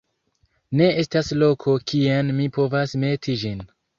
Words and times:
Ne 0.79 0.87
estas 1.01 1.29
loko 1.41 1.77
kien 1.91 2.33
mi 2.39 2.49
povas 2.57 2.97
meti 3.05 3.37
ĝin! 3.45 3.63